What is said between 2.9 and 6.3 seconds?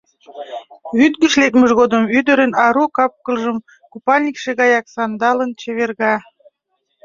кап-кылже купальникше гаяк сандалын чеверга.